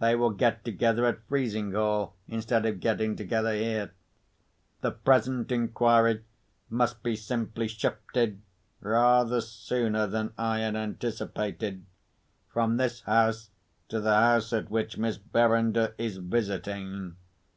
[0.00, 3.92] They will get together at Frizinghall, instead of getting together here.
[4.80, 6.24] The present inquiry
[6.68, 8.42] must be simply shifted
[8.80, 11.84] (rather sooner than I had anticipated)
[12.52, 13.50] from this house,
[13.90, 17.14] to the house at which Miss Verinder is visiting.